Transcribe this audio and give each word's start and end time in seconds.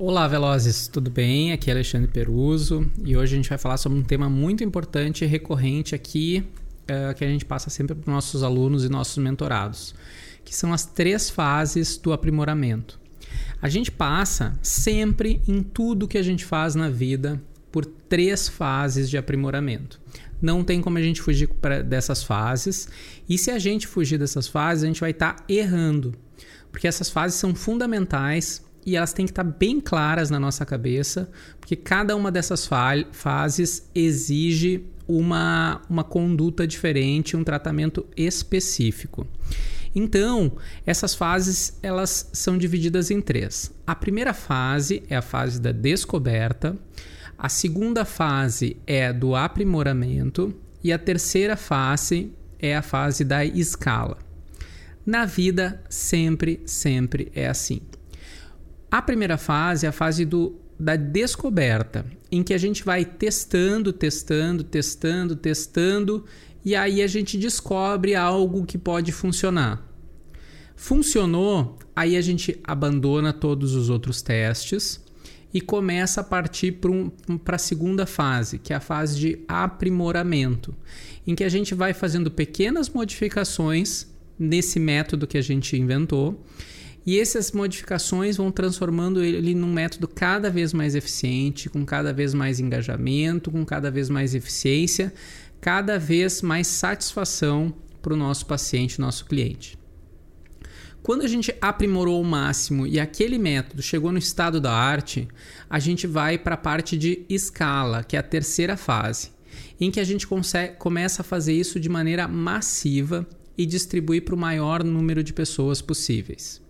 Olá, 0.00 0.28
Velozes, 0.28 0.86
tudo 0.86 1.10
bem? 1.10 1.50
Aqui 1.50 1.70
é 1.70 1.72
Alexandre 1.72 2.06
Peruso 2.06 2.88
e 3.04 3.16
hoje 3.16 3.34
a 3.34 3.36
gente 3.36 3.48
vai 3.48 3.58
falar 3.58 3.76
sobre 3.78 3.98
um 3.98 4.04
tema 4.04 4.30
muito 4.30 4.62
importante 4.62 5.24
e 5.24 5.26
recorrente 5.26 5.92
aqui 5.92 6.46
uh, 6.84 7.12
que 7.16 7.24
a 7.24 7.26
gente 7.26 7.44
passa 7.44 7.68
sempre 7.68 7.96
para 7.96 8.02
os 8.02 8.06
nossos 8.06 8.44
alunos 8.44 8.84
e 8.84 8.88
nossos 8.88 9.18
mentorados, 9.18 9.96
que 10.44 10.54
são 10.54 10.72
as 10.72 10.86
três 10.86 11.28
fases 11.28 11.96
do 11.96 12.12
aprimoramento. 12.12 13.00
A 13.60 13.68
gente 13.68 13.90
passa 13.90 14.56
sempre 14.62 15.42
em 15.48 15.64
tudo 15.64 16.06
que 16.06 16.16
a 16.16 16.22
gente 16.22 16.44
faz 16.44 16.76
na 16.76 16.88
vida 16.88 17.42
por 17.72 17.84
três 17.84 18.48
fases 18.48 19.10
de 19.10 19.18
aprimoramento. 19.18 20.00
Não 20.40 20.62
tem 20.62 20.80
como 20.80 20.96
a 20.96 21.02
gente 21.02 21.20
fugir 21.20 21.50
dessas 21.84 22.22
fases, 22.22 22.88
e 23.28 23.36
se 23.36 23.50
a 23.50 23.58
gente 23.58 23.88
fugir 23.88 24.16
dessas 24.16 24.46
fases, 24.46 24.84
a 24.84 24.86
gente 24.86 25.00
vai 25.00 25.10
estar 25.10 25.32
tá 25.32 25.44
errando, 25.48 26.14
porque 26.70 26.86
essas 26.86 27.10
fases 27.10 27.36
são 27.36 27.52
fundamentais 27.52 28.62
e 28.84 28.96
elas 28.96 29.12
têm 29.12 29.26
que 29.26 29.32
estar 29.32 29.44
bem 29.44 29.80
claras 29.80 30.30
na 30.30 30.40
nossa 30.40 30.64
cabeça, 30.64 31.30
porque 31.60 31.76
cada 31.76 32.16
uma 32.16 32.30
dessas 32.30 32.66
fa 32.66 32.92
fases 33.12 33.88
exige 33.94 34.84
uma, 35.06 35.80
uma 35.88 36.04
conduta 36.04 36.66
diferente, 36.66 37.36
um 37.36 37.44
tratamento 37.44 38.06
específico. 38.16 39.26
Então, 39.94 40.52
essas 40.86 41.14
fases 41.14 41.78
elas 41.82 42.28
são 42.32 42.58
divididas 42.58 43.10
em 43.10 43.20
três. 43.20 43.72
A 43.86 43.94
primeira 43.94 44.34
fase 44.34 45.02
é 45.08 45.16
a 45.16 45.22
fase 45.22 45.60
da 45.60 45.72
descoberta, 45.72 46.76
a 47.36 47.48
segunda 47.48 48.04
fase 48.04 48.76
é 48.86 49.12
do 49.12 49.34
aprimoramento 49.34 50.54
e 50.82 50.92
a 50.92 50.98
terceira 50.98 51.56
fase 51.56 52.32
é 52.58 52.76
a 52.76 52.82
fase 52.82 53.24
da 53.24 53.44
escala. 53.44 54.18
Na 55.06 55.24
vida 55.24 55.82
sempre, 55.88 56.60
sempre 56.66 57.32
é 57.34 57.48
assim. 57.48 57.80
A 58.90 59.02
primeira 59.02 59.36
fase 59.36 59.84
é 59.84 59.88
a 59.88 59.92
fase 59.92 60.24
do, 60.24 60.56
da 60.78 60.96
descoberta, 60.96 62.06
em 62.32 62.42
que 62.42 62.54
a 62.54 62.58
gente 62.58 62.82
vai 62.82 63.04
testando, 63.04 63.92
testando, 63.92 64.64
testando, 64.64 65.36
testando, 65.36 66.24
e 66.64 66.74
aí 66.74 67.02
a 67.02 67.06
gente 67.06 67.36
descobre 67.36 68.14
algo 68.14 68.64
que 68.64 68.78
pode 68.78 69.12
funcionar. 69.12 69.86
Funcionou, 70.74 71.78
aí 71.94 72.16
a 72.16 72.20
gente 72.22 72.58
abandona 72.64 73.32
todos 73.32 73.74
os 73.74 73.90
outros 73.90 74.22
testes 74.22 75.04
e 75.52 75.60
começa 75.60 76.20
a 76.20 76.24
partir 76.24 76.72
para 76.72 76.90
um, 76.90 77.10
a 77.46 77.58
segunda 77.58 78.06
fase, 78.06 78.58
que 78.58 78.72
é 78.72 78.76
a 78.76 78.80
fase 78.80 79.18
de 79.18 79.38
aprimoramento, 79.48 80.74
em 81.26 81.34
que 81.34 81.44
a 81.44 81.48
gente 81.48 81.74
vai 81.74 81.92
fazendo 81.92 82.30
pequenas 82.30 82.88
modificações 82.88 84.06
nesse 84.38 84.78
método 84.78 85.26
que 85.26 85.36
a 85.36 85.42
gente 85.42 85.76
inventou 85.76 86.42
e 87.08 87.18
essas 87.18 87.52
modificações 87.52 88.36
vão 88.36 88.52
transformando 88.52 89.24
ele 89.24 89.54
num 89.54 89.72
método 89.72 90.06
cada 90.06 90.50
vez 90.50 90.74
mais 90.74 90.94
eficiente, 90.94 91.70
com 91.70 91.82
cada 91.82 92.12
vez 92.12 92.34
mais 92.34 92.60
engajamento, 92.60 93.50
com 93.50 93.64
cada 93.64 93.90
vez 93.90 94.10
mais 94.10 94.34
eficiência, 94.34 95.10
cada 95.58 95.98
vez 95.98 96.42
mais 96.42 96.66
satisfação 96.66 97.74
para 98.02 98.12
o 98.12 98.16
nosso 98.16 98.44
paciente, 98.44 99.00
nosso 99.00 99.24
cliente. 99.24 99.78
Quando 101.02 101.22
a 101.22 101.26
gente 101.26 101.50
aprimorou 101.62 102.18
ao 102.18 102.24
máximo 102.24 102.86
e 102.86 103.00
aquele 103.00 103.38
método 103.38 103.80
chegou 103.80 104.12
no 104.12 104.18
estado 104.18 104.60
da 104.60 104.74
arte, 104.74 105.26
a 105.70 105.78
gente 105.78 106.06
vai 106.06 106.36
para 106.36 106.56
a 106.56 106.58
parte 106.58 106.98
de 106.98 107.24
escala, 107.26 108.04
que 108.04 108.16
é 108.16 108.18
a 108.18 108.22
terceira 108.22 108.76
fase, 108.76 109.30
em 109.80 109.90
que 109.90 109.98
a 109.98 110.04
gente 110.04 110.26
consegue, 110.26 110.74
começa 110.74 111.22
a 111.22 111.24
fazer 111.24 111.54
isso 111.54 111.80
de 111.80 111.88
maneira 111.88 112.28
massiva 112.28 113.26
e 113.56 113.64
distribuir 113.64 114.26
para 114.26 114.34
o 114.34 114.38
maior 114.38 114.84
número 114.84 115.24
de 115.24 115.32
pessoas 115.32 115.80
possíveis. 115.80 116.67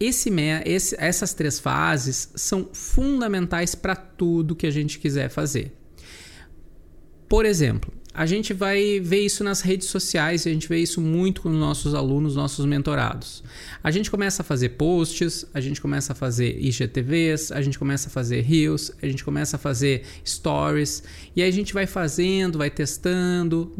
Esse, 0.00 0.30
esse, 0.64 0.96
essas 0.98 1.34
três 1.34 1.60
fases 1.60 2.30
são 2.34 2.70
fundamentais 2.72 3.74
para 3.74 3.94
tudo 3.94 4.56
que 4.56 4.66
a 4.66 4.70
gente 4.70 4.98
quiser 4.98 5.28
fazer. 5.28 5.72
Por 7.28 7.44
exemplo, 7.44 7.92
a 8.12 8.26
gente 8.26 8.52
vai 8.52 8.98
ver 8.98 9.20
isso 9.20 9.44
nas 9.44 9.60
redes 9.60 9.88
sociais, 9.88 10.44
a 10.44 10.50
gente 10.50 10.68
vê 10.68 10.78
isso 10.78 11.00
muito 11.00 11.42
com 11.42 11.48
nossos 11.48 11.94
alunos, 11.94 12.34
nossos 12.34 12.66
mentorados. 12.66 13.44
A 13.84 13.90
gente 13.90 14.10
começa 14.10 14.42
a 14.42 14.44
fazer 14.44 14.70
posts, 14.70 15.46
a 15.54 15.60
gente 15.60 15.80
começa 15.80 16.12
a 16.12 16.16
fazer 16.16 16.58
IGTVs, 16.58 17.52
a 17.52 17.62
gente 17.62 17.78
começa 17.78 18.08
a 18.08 18.10
fazer 18.10 18.40
reels, 18.40 18.90
a 19.00 19.06
gente 19.06 19.22
começa 19.22 19.56
a 19.56 19.58
fazer 19.60 20.02
stories, 20.26 21.04
e 21.36 21.42
aí 21.42 21.48
a 21.48 21.52
gente 21.52 21.72
vai 21.72 21.86
fazendo, 21.86 22.58
vai 22.58 22.68
testando, 22.68 23.72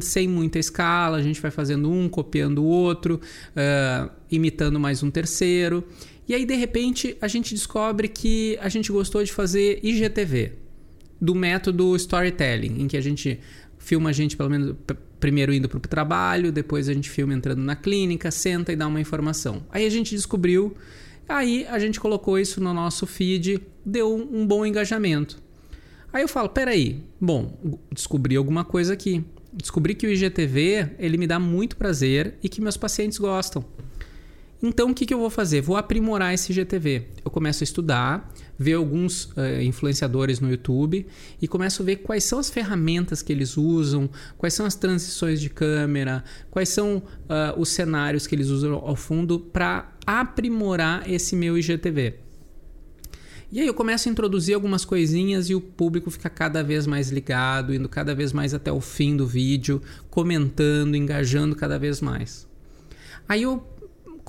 sem 0.00 0.26
muita 0.26 0.58
escala, 0.58 1.16
a 1.16 1.22
gente 1.22 1.40
vai 1.40 1.52
fazendo 1.52 1.88
um, 1.88 2.08
copiando 2.08 2.64
o 2.64 2.66
outro, 2.66 3.20
uh, 3.52 4.17
imitando 4.30 4.78
mais 4.78 5.02
um 5.02 5.10
terceiro. 5.10 5.84
E 6.28 6.34
aí, 6.34 6.44
de 6.44 6.54
repente, 6.54 7.16
a 7.20 7.28
gente 7.28 7.54
descobre 7.54 8.08
que 8.08 8.58
a 8.60 8.68
gente 8.68 8.92
gostou 8.92 9.22
de 9.24 9.32
fazer 9.32 9.80
IGTV, 9.82 10.52
do 11.20 11.34
método 11.34 11.96
storytelling, 11.96 12.82
em 12.82 12.86
que 12.86 12.96
a 12.96 13.00
gente 13.00 13.40
filma 13.78 14.10
a 14.10 14.12
gente 14.12 14.36
pelo 14.36 14.50
menos 14.50 14.76
primeiro 15.18 15.52
indo 15.52 15.68
para 15.68 15.78
o 15.78 15.80
trabalho, 15.80 16.52
depois 16.52 16.88
a 16.88 16.92
gente 16.92 17.10
filma 17.10 17.34
entrando 17.34 17.60
na 17.62 17.74
clínica, 17.74 18.30
senta 18.30 18.72
e 18.72 18.76
dá 18.76 18.86
uma 18.86 19.00
informação. 19.00 19.62
Aí 19.70 19.84
a 19.84 19.90
gente 19.90 20.14
descobriu, 20.14 20.76
aí 21.28 21.66
a 21.66 21.78
gente 21.78 21.98
colocou 21.98 22.38
isso 22.38 22.60
no 22.60 22.72
nosso 22.72 23.06
feed, 23.06 23.60
deu 23.84 24.14
um, 24.14 24.46
bom 24.46 24.64
engajamento. 24.64 25.38
Aí 26.12 26.22
eu 26.22 26.28
falo, 26.28 26.48
peraí, 26.48 27.02
bom, 27.20 27.58
descobri 27.92 28.36
alguma 28.36 28.64
coisa 28.64 28.92
aqui. 28.92 29.24
Descobri 29.52 29.94
que 29.94 30.06
o 30.06 30.10
IGTV 30.10 30.90
ele 30.98 31.16
me 31.16 31.26
dá 31.26 31.38
muito 31.38 31.76
prazer 31.76 32.34
e 32.42 32.48
que 32.48 32.60
meus 32.60 32.76
pacientes 32.76 33.18
gostam. 33.18 33.64
Então, 34.60 34.90
o 34.90 34.94
que, 34.94 35.06
que 35.06 35.14
eu 35.14 35.18
vou 35.18 35.30
fazer? 35.30 35.60
Vou 35.60 35.76
aprimorar 35.76 36.34
esse 36.34 36.52
GTV. 36.52 37.06
Eu 37.24 37.30
começo 37.30 37.62
a 37.62 37.64
estudar, 37.64 38.32
ver 38.58 38.72
alguns 38.74 39.26
uh, 39.26 39.62
influenciadores 39.62 40.40
no 40.40 40.50
YouTube 40.50 41.06
e 41.40 41.46
começo 41.46 41.80
a 41.82 41.84
ver 41.84 41.96
quais 41.96 42.24
são 42.24 42.40
as 42.40 42.50
ferramentas 42.50 43.22
que 43.22 43.32
eles 43.32 43.56
usam, 43.56 44.10
quais 44.36 44.54
são 44.54 44.66
as 44.66 44.74
transições 44.74 45.40
de 45.40 45.48
câmera, 45.48 46.24
quais 46.50 46.70
são 46.70 46.96
uh, 46.96 47.56
os 47.56 47.68
cenários 47.68 48.26
que 48.26 48.34
eles 48.34 48.48
usam 48.48 48.74
ao 48.74 48.96
fundo 48.96 49.38
para 49.38 49.92
aprimorar 50.04 51.08
esse 51.08 51.36
meu 51.36 51.56
IGTV. 51.56 52.16
E 53.52 53.60
aí 53.60 53.66
eu 53.66 53.74
começo 53.74 54.08
a 54.08 54.12
introduzir 54.12 54.56
algumas 54.56 54.84
coisinhas 54.84 55.48
e 55.48 55.54
o 55.54 55.60
público 55.60 56.10
fica 56.10 56.28
cada 56.28 56.64
vez 56.64 56.84
mais 56.86 57.10
ligado, 57.10 57.72
indo 57.72 57.88
cada 57.88 58.14
vez 58.14 58.32
mais 58.32 58.52
até 58.52 58.72
o 58.72 58.80
fim 58.80 59.16
do 59.16 59.26
vídeo, 59.26 59.80
comentando, 60.10 60.96
engajando 60.96 61.54
cada 61.54 61.78
vez 61.78 62.00
mais. 62.00 62.46
Aí 63.26 63.44
eu 63.44 63.62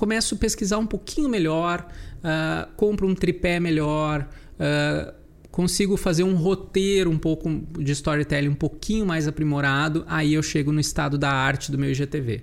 começo 0.00 0.34
a 0.34 0.38
pesquisar 0.38 0.78
um 0.78 0.86
pouquinho 0.86 1.28
melhor, 1.28 1.86
uh, 2.24 2.72
compro 2.74 3.06
um 3.06 3.14
tripé 3.14 3.60
melhor, 3.60 4.26
uh, 4.54 5.12
consigo 5.50 5.94
fazer 5.94 6.22
um 6.22 6.36
roteiro 6.36 7.10
um 7.10 7.18
pouco 7.18 7.50
de 7.78 7.92
storytelling 7.92 8.48
um 8.48 8.54
pouquinho 8.54 9.04
mais 9.04 9.28
aprimorado, 9.28 10.02
aí 10.08 10.32
eu 10.32 10.42
chego 10.42 10.72
no 10.72 10.80
estado 10.80 11.18
da 11.18 11.30
arte 11.30 11.70
do 11.70 11.76
meu 11.76 11.90
IGTV. 11.90 12.42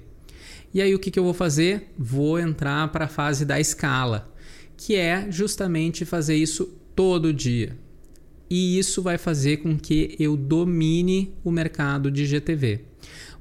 E 0.71 0.83
aí 0.83 0.93
o 0.93 0.99
que, 0.99 1.09
que 1.09 1.17
eu 1.17 1.23
vou 1.23 1.33
fazer? 1.33 1.91
Vou 1.97 2.37
entrar 2.37 2.91
para 2.91 3.05
a 3.05 3.07
fase 3.07 3.43
da 3.43 3.59
escala, 3.59 4.31
que 4.77 4.95
é 4.95 5.25
justamente 5.31 6.05
fazer 6.05 6.35
isso 6.35 6.71
todo 6.95 7.33
dia. 7.33 7.75
E 8.47 8.77
isso 8.77 9.01
vai 9.01 9.17
fazer 9.17 9.57
com 9.57 9.75
que 9.75 10.15
eu 10.19 10.37
domine 10.37 11.33
o 11.43 11.49
mercado 11.49 12.11
de 12.11 12.21
IGTV 12.21 12.81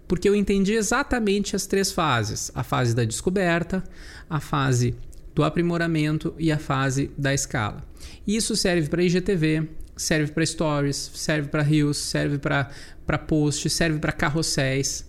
porque 0.08 0.28
eu 0.28 0.34
entendi 0.34 0.74
exatamente 0.74 1.56
as 1.56 1.66
três 1.66 1.92
fases: 1.92 2.50
a 2.54 2.62
fase 2.62 2.94
da 2.94 3.04
descoberta, 3.04 3.82
a 4.28 4.40
fase 4.40 4.94
do 5.34 5.44
aprimoramento 5.44 6.34
e 6.38 6.50
a 6.50 6.58
fase 6.58 7.10
da 7.16 7.34
escala. 7.34 7.84
Isso 8.26 8.56
serve 8.56 8.88
para 8.88 9.02
IGTV, 9.02 9.68
serve 9.96 10.32
para 10.32 10.46
stories, 10.46 11.10
serve 11.14 11.48
para 11.48 11.62
reels, 11.62 11.98
serve 11.98 12.38
para 12.38 13.18
posts, 13.18 13.72
serve 13.72 13.98
para 13.98 14.12
carrosséis. 14.12 15.06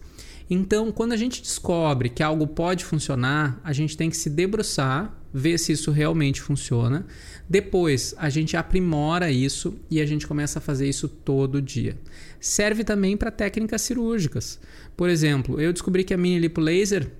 Então, 0.50 0.92
quando 0.92 1.12
a 1.12 1.18
gente 1.18 1.42
descobre 1.42 2.10
que 2.10 2.24
algo 2.24 2.48
pode 2.48 2.86
funcionar, 2.86 3.60
a 3.64 3.74
gente 3.74 3.98
tem 3.98 4.10
que 4.10 4.16
se 4.16 4.30
debruçar, 4.30 5.14
ver 5.34 5.58
se 5.58 5.74
isso 5.74 5.92
realmente 5.92 6.42
funciona. 6.42 7.06
Depois, 7.50 8.16
a 8.18 8.30
gente 8.30 8.56
aprimora 8.56 9.30
isso 9.30 9.76
e 9.92 10.00
a 10.00 10.06
gente 10.06 10.26
começa 10.26 10.60
a 10.60 10.62
fazer 10.62 10.88
isso 10.88 11.08
todo 11.08 11.62
dia. 11.62 11.98
Serve 12.40 12.84
também 12.84 13.18
para 13.18 13.30
técnicas 13.30 13.82
cirúrgicas. 13.82 14.60
Por 14.96 15.10
exemplo, 15.10 15.60
eu 15.60 15.74
descobri 15.74 16.04
que 16.04 16.14
a 16.14 16.18
mini 16.18 16.40
lipo 16.40 16.62
laser 16.62 17.12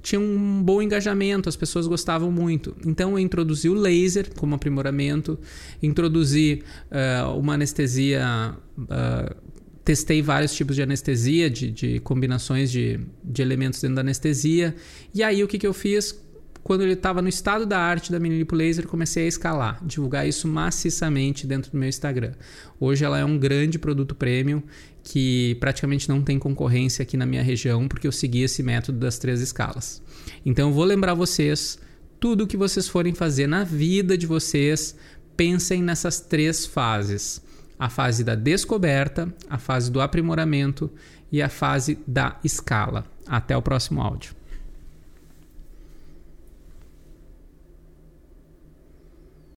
tinha 0.00 0.20
um 0.20 0.62
bom 0.62 0.80
engajamento, 0.80 1.48
as 1.48 1.56
pessoas 1.56 1.86
gostavam 1.86 2.30
muito. 2.30 2.74
Então 2.86 3.12
eu 3.12 3.18
introduzi 3.18 3.68
o 3.68 3.74
laser 3.74 4.32
como 4.36 4.54
aprimoramento, 4.54 5.38
introduzi 5.82 6.62
uh, 6.90 7.36
uma 7.36 7.54
anestesia 7.54 8.54
uh, 8.78 9.36
testei 9.88 10.20
vários 10.20 10.52
tipos 10.52 10.76
de 10.76 10.82
anestesia, 10.82 11.48
de, 11.48 11.70
de 11.70 11.98
combinações 12.00 12.70
de, 12.70 13.00
de 13.24 13.40
elementos 13.40 13.80
dentro 13.80 13.94
da 13.94 14.02
anestesia. 14.02 14.76
E 15.14 15.22
aí 15.22 15.42
o 15.42 15.48
que, 15.48 15.58
que 15.58 15.66
eu 15.66 15.72
fiz? 15.72 16.14
Quando 16.62 16.82
ele 16.82 16.92
estava 16.92 17.22
no 17.22 17.28
estado 17.30 17.64
da 17.64 17.78
arte 17.78 18.12
da 18.12 18.20
Minilipo 18.20 18.54
Laser, 18.54 18.86
comecei 18.86 19.24
a 19.24 19.26
escalar, 19.26 19.82
divulgar 19.82 20.28
isso 20.28 20.46
maciçamente 20.46 21.46
dentro 21.46 21.72
do 21.72 21.78
meu 21.78 21.88
Instagram. 21.88 22.32
Hoje 22.78 23.02
ela 23.02 23.18
é 23.18 23.24
um 23.24 23.38
grande 23.38 23.78
produto 23.78 24.14
premium 24.14 24.62
que 25.02 25.56
praticamente 25.58 26.06
não 26.06 26.20
tem 26.20 26.38
concorrência 26.38 27.02
aqui 27.02 27.16
na 27.16 27.24
minha 27.24 27.42
região, 27.42 27.88
porque 27.88 28.06
eu 28.06 28.12
segui 28.12 28.42
esse 28.42 28.62
método 28.62 28.98
das 28.98 29.18
três 29.18 29.40
escalas. 29.40 30.02
Então 30.44 30.68
eu 30.68 30.74
vou 30.74 30.84
lembrar 30.84 31.14
vocês 31.14 31.78
tudo 32.20 32.46
que 32.46 32.58
vocês 32.58 32.86
forem 32.86 33.14
fazer 33.14 33.46
na 33.46 33.64
vida 33.64 34.18
de 34.18 34.26
vocês, 34.26 34.94
pensem 35.34 35.82
nessas 35.82 36.20
três 36.20 36.66
fases: 36.66 37.40
a 37.78 37.88
fase 37.88 38.24
da 38.24 38.34
descoberta, 38.34 39.32
a 39.48 39.58
fase 39.58 39.90
do 39.90 40.00
aprimoramento 40.00 40.90
e 41.30 41.42
a 41.42 41.48
fase 41.48 41.98
da 42.06 42.38
escala. 42.42 43.04
Até 43.26 43.56
o 43.56 43.62
próximo 43.62 44.00
áudio. 44.00 44.37